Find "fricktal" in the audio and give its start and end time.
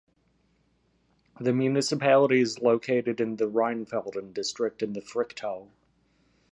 5.01-5.67